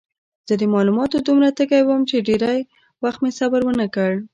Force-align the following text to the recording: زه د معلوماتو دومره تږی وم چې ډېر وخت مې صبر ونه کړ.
زه 0.47 0.53
د 0.61 0.63
معلوماتو 0.73 1.17
دومره 1.27 1.49
تږی 1.57 1.81
وم 1.85 2.01
چې 2.09 2.25
ډېر 2.27 2.41
وخت 3.03 3.19
مې 3.23 3.31
صبر 3.39 3.61
ونه 3.65 3.87
کړ. 3.95 4.11